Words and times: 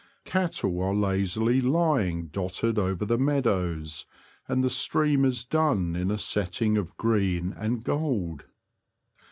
Cattle 0.25 0.81
are 0.81 0.95
lazily 0.95 1.61
lying 1.61 2.25
dotted 2.29 2.79
over 2.79 3.05
the 3.05 3.19
meadows, 3.19 4.07
and 4.47 4.63
the 4.63 4.69
stream 4.71 5.23
is 5.23 5.45
done 5.45 5.95
in 5.95 6.09
a 6.09 6.17
setting 6.17 6.75
of 6.75 6.97
green 6.97 7.53
and 7.55 7.83
gold. 7.83 8.45